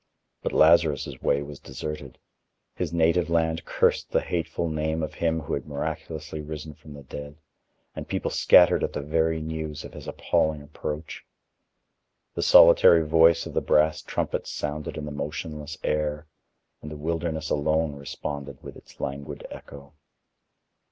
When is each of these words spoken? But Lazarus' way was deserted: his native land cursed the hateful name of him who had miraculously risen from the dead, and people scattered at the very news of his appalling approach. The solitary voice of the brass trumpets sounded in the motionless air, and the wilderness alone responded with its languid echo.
But 0.41 0.51
Lazarus' 0.51 1.21
way 1.21 1.43
was 1.43 1.59
deserted: 1.59 2.17
his 2.73 2.91
native 2.91 3.29
land 3.29 3.65
cursed 3.65 4.09
the 4.09 4.21
hateful 4.21 4.67
name 4.67 5.03
of 5.03 5.13
him 5.13 5.41
who 5.41 5.53
had 5.53 5.67
miraculously 5.67 6.41
risen 6.41 6.73
from 6.73 6.95
the 6.95 7.03
dead, 7.03 7.37
and 7.95 8.07
people 8.07 8.31
scattered 8.31 8.83
at 8.83 8.93
the 8.93 9.03
very 9.03 9.41
news 9.43 9.83
of 9.83 9.93
his 9.93 10.07
appalling 10.07 10.63
approach. 10.63 11.23
The 12.33 12.41
solitary 12.41 13.05
voice 13.07 13.45
of 13.45 13.53
the 13.53 13.61
brass 13.61 14.01
trumpets 14.01 14.51
sounded 14.51 14.97
in 14.97 15.05
the 15.05 15.11
motionless 15.11 15.77
air, 15.83 16.25
and 16.81 16.89
the 16.89 16.97
wilderness 16.97 17.51
alone 17.51 17.93
responded 17.95 18.57
with 18.63 18.75
its 18.75 18.99
languid 18.99 19.45
echo. 19.51 19.93